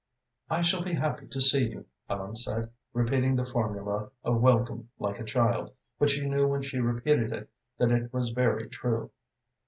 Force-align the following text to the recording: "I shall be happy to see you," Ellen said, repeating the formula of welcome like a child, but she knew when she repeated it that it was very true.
"I 0.49 0.63
shall 0.63 0.81
be 0.83 0.95
happy 0.95 1.27
to 1.27 1.39
see 1.39 1.69
you," 1.69 1.85
Ellen 2.09 2.35
said, 2.35 2.71
repeating 2.91 3.35
the 3.35 3.45
formula 3.45 4.09
of 4.23 4.41
welcome 4.41 4.89
like 4.97 5.19
a 5.19 5.23
child, 5.23 5.73
but 5.99 6.09
she 6.09 6.25
knew 6.27 6.47
when 6.47 6.63
she 6.63 6.79
repeated 6.79 7.31
it 7.31 7.51
that 7.77 7.91
it 7.91 8.11
was 8.11 8.31
very 8.31 8.67
true. 8.67 9.11